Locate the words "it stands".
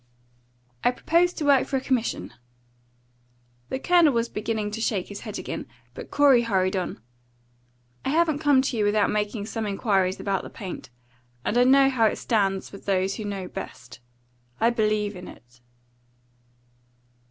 12.07-12.71